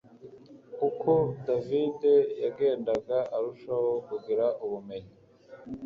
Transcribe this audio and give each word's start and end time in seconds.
Uko 0.87 1.11
David 1.47 1.99
yagendaga 2.43 3.17
arushaho 3.37 3.91
kugira 4.07 4.45
ubumenyi 4.65 5.13